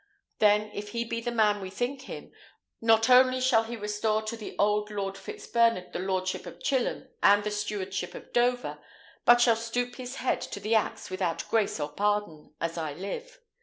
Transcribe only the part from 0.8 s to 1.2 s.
he